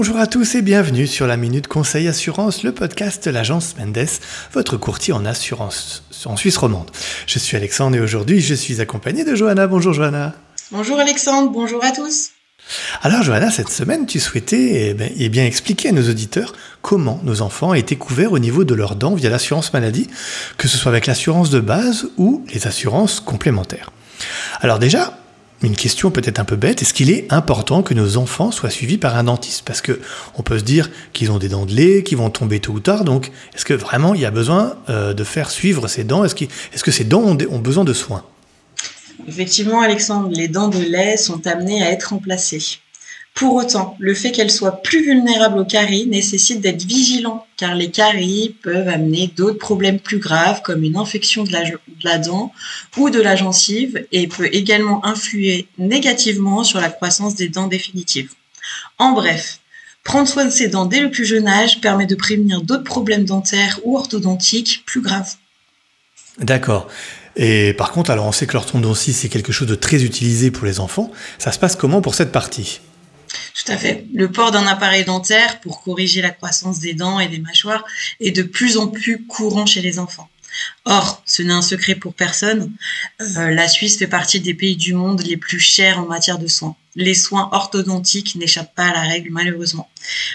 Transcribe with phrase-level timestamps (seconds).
[0.00, 4.06] Bonjour à tous et bienvenue sur la Minute Conseil Assurance, le podcast de l'agence Mendes,
[4.52, 6.88] votre courtier en assurance en Suisse romande.
[7.26, 9.66] Je suis Alexandre et aujourd'hui je suis accompagné de Johanna.
[9.66, 10.34] Bonjour Johanna.
[10.70, 12.30] Bonjour Alexandre, bonjour à tous.
[13.02, 17.18] Alors Johanna, cette semaine tu souhaitais eh bien, eh bien, expliquer à nos auditeurs comment
[17.24, 20.06] nos enfants été couverts au niveau de leurs dents via l'assurance maladie,
[20.58, 23.90] que ce soit avec l'assurance de base ou les assurances complémentaires.
[24.60, 25.18] Alors déjà,
[25.62, 28.98] une question peut-être un peu bête, est-ce qu'il est important que nos enfants soient suivis
[28.98, 29.62] par un dentiste?
[29.64, 30.00] Parce que
[30.36, 32.80] on peut se dire qu'ils ont des dents de lait, qu'ils vont tomber tôt ou
[32.80, 36.24] tard, donc est-ce que vraiment il y a besoin euh, de faire suivre ces dents?
[36.24, 36.34] Est-ce
[36.84, 38.24] que ces dents ont, besoin de soins?
[39.26, 42.78] Effectivement, Alexandre, les dents de lait sont amenées à être remplacées.
[43.38, 47.88] Pour autant, le fait qu'elles soient plus vulnérables aux caries nécessite d'être vigilant, car les
[47.88, 51.52] caries peuvent amener d'autres problèmes plus graves, comme une infection de
[52.02, 52.52] la, dent
[52.96, 58.32] ou de la gencive, et peut également influer négativement sur la croissance des dents définitives.
[58.98, 59.60] En bref,
[60.02, 63.24] prendre soin de ses dents dès le plus jeune âge permet de prévenir d'autres problèmes
[63.24, 65.34] dentaires ou orthodontiques plus graves.
[66.38, 66.88] D'accord.
[67.36, 70.66] Et par contre, alors on sait que l'orthodontie, c'est quelque chose de très utilisé pour
[70.66, 71.12] les enfants.
[71.38, 72.80] Ça se passe comment pour cette partie?
[73.54, 74.06] Tout à fait.
[74.14, 77.84] Le port d'un appareil dentaire pour corriger la croissance des dents et des mâchoires
[78.20, 80.28] est de plus en plus courant chez les enfants.
[80.84, 82.72] Or, ce n'est un secret pour personne,
[83.20, 86.46] euh, la Suisse fait partie des pays du monde les plus chers en matière de
[86.46, 86.76] soins.
[86.96, 89.88] Les soins orthodontiques n'échappent pas à la règle malheureusement.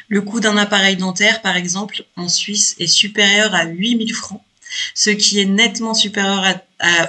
[0.08, 4.42] Le coût d'un appareil dentaire, par exemple, en Suisse est supérieur à 8000 francs,
[4.96, 6.60] ce qui est nettement supérieur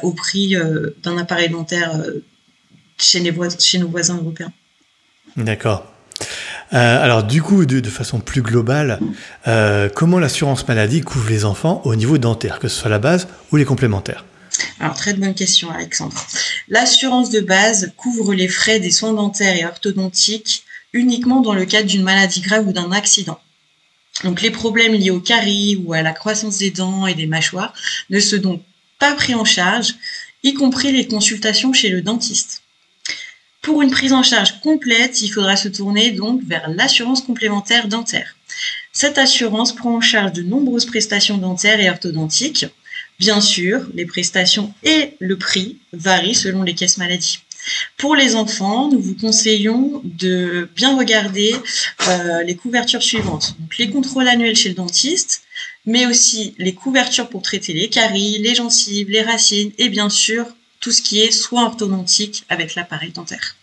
[0.02, 2.24] au prix euh, d'un appareil dentaire euh,
[2.98, 3.22] chez,
[3.60, 4.52] chez nos voisins européens.
[5.36, 5.84] D'accord.
[6.72, 9.00] Euh, alors du coup, de, façon plus globale,
[9.46, 13.28] euh, comment l'assurance maladie couvre les enfants au niveau dentaire, que ce soit la base
[13.52, 14.24] ou les complémentaires
[14.80, 16.16] alors, très bonne question, Alexandre.
[16.68, 21.88] L'assurance de base couvre les frais des soins dentaires et orthodontiques uniquement dans le cadre
[21.88, 23.40] d'une maladie grave ou d'un accident.
[24.22, 27.74] Donc, les problèmes liés aux caries ou à la croissance des dents et des mâchoires
[28.10, 28.62] ne sont donc
[29.00, 29.94] pas pris en charge,
[30.44, 32.63] y compris les consultations chez le dentiste.
[33.64, 38.36] Pour une prise en charge complète, il faudra se tourner donc vers l'assurance complémentaire dentaire.
[38.92, 42.66] Cette assurance prend en charge de nombreuses prestations dentaires et orthodontiques.
[43.18, 47.38] Bien sûr, les prestations et le prix varient selon les caisses maladies.
[47.96, 51.56] Pour les enfants, nous vous conseillons de bien regarder
[52.06, 53.56] euh, les couvertures suivantes.
[53.78, 55.42] Les contrôles annuels chez le dentiste,
[55.86, 60.44] mais aussi les couvertures pour traiter les caries, les gencives, les racines et bien sûr
[60.84, 63.56] tout ce qui est soins orthodontiques avec l'appareil dentaire.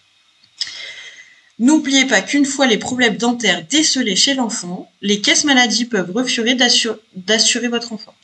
[1.59, 6.55] N'oubliez pas qu'une fois les problèmes dentaires décelés chez l'enfant, les caisses maladies peuvent refuser
[6.55, 8.15] d'assurer votre enfant.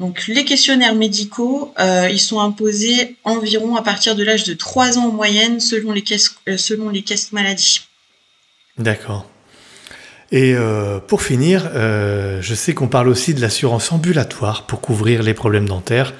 [0.00, 4.96] Donc les questionnaires médicaux, euh, ils sont imposés environ à partir de l'âge de 3
[4.96, 6.90] ans en moyenne selon les caisses, euh, selon
[7.32, 7.82] maladies.
[8.78, 9.28] D'accord.
[10.32, 15.34] Et euh, pour finir, je sais qu'on parle aussi de l'assurance ambulatoire pour couvrir les
[15.34, 16.14] problèmes dentaires.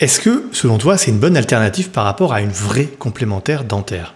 [0.00, 4.14] Est-ce que, selon toi, c'est une bonne alternative par rapport à une vraie complémentaire dentaire?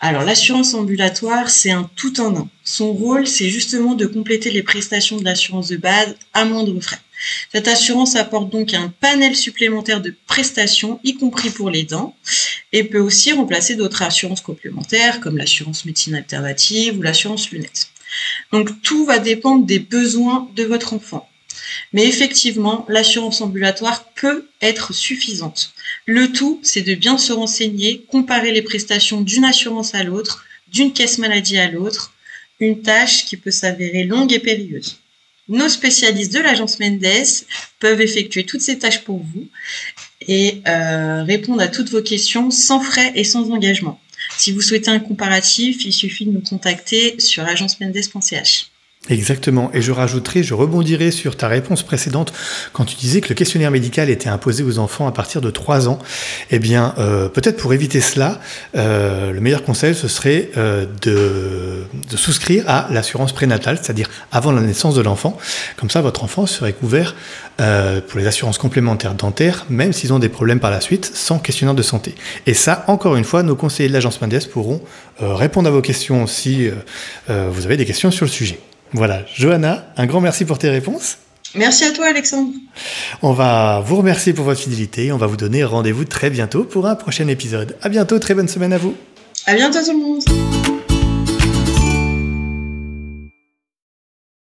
[0.00, 2.48] Alors l'assurance ambulatoire, c'est un tout en un.
[2.64, 7.00] Son rôle, c'est justement de compléter les prestations de l'assurance de base à moindre frais.
[7.52, 12.16] Cette assurance apporte donc un panel supplémentaire de prestations, y compris pour les dents,
[12.72, 17.88] et peut aussi remplacer d'autres assurances complémentaires comme l'assurance médecine alternative ou l'assurance lunettes.
[18.52, 21.28] Donc tout va dépendre des besoins de votre enfant.
[21.92, 25.72] Mais effectivement, l'assurance ambulatoire peut être suffisante.
[26.06, 30.92] Le tout, c'est de bien se renseigner, comparer les prestations d'une assurance à l'autre, d'une
[30.92, 32.12] caisse maladie à l'autre,
[32.60, 34.98] une tâche qui peut s'avérer longue et périlleuse.
[35.48, 37.06] Nos spécialistes de l'agence Mendes
[37.78, 39.48] peuvent effectuer toutes ces tâches pour vous
[40.26, 43.98] et euh, répondre à toutes vos questions sans frais et sans engagement.
[44.36, 48.70] Si vous souhaitez un comparatif, il suffit de nous contacter sur agencemendes.ch.
[49.10, 49.70] Exactement.
[49.72, 52.32] Et je rajouterai, je rebondirai sur ta réponse précédente
[52.72, 55.88] quand tu disais que le questionnaire médical était imposé aux enfants à partir de 3
[55.88, 55.98] ans.
[56.50, 58.40] Eh bien, euh, peut-être pour éviter cela,
[58.76, 64.52] euh, le meilleur conseil, ce serait euh, de, de, souscrire à l'assurance prénatale, c'est-à-dire avant
[64.52, 65.38] la naissance de l'enfant.
[65.78, 67.14] Comme ça, votre enfant serait couvert
[68.08, 71.74] pour les assurances complémentaires dentaires, même s'ils ont des problèmes par la suite, sans questionnaire
[71.74, 72.14] de santé.
[72.46, 74.80] Et ça, encore une fois, nos conseillers de l'agence Mendes pourront
[75.18, 76.70] répondre à vos questions si
[77.28, 78.60] vous avez des questions sur le sujet.
[78.92, 81.18] Voilà, Johanna, un grand merci pour tes réponses.
[81.54, 82.52] Merci à toi Alexandre.
[83.22, 85.12] On va vous remercier pour votre fidélité.
[85.12, 87.76] On va vous donner rendez-vous très bientôt pour un prochain épisode.
[87.82, 88.94] À bientôt, très bonne semaine à vous.
[89.46, 90.47] À bientôt tout le monde.